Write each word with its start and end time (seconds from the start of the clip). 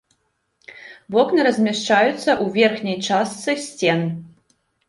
Вокны 1.15 1.45
размяшчаюцца 1.49 2.15
ў 2.15 2.45
верхняй 2.57 2.97
частцы 3.07 3.51
сцен. 3.67 4.01